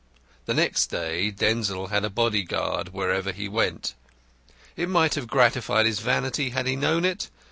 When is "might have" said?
4.89-5.27